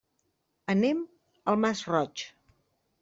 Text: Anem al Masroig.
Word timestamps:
Anem 0.75 1.03
al 1.53 1.61
Masroig. 1.67 2.25